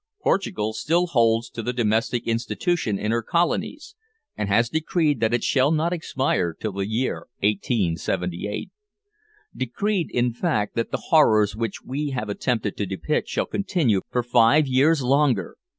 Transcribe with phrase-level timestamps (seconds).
[0.23, 3.93] Portugal still holds to the "domestic institution" in her colonies,
[4.35, 8.71] and has decreed that it shall not expire till the year 1878.
[9.55, 14.23] Decreed, in fact, that the horrors which we have attempted to depict shall continue for
[14.23, 15.55] five years longer!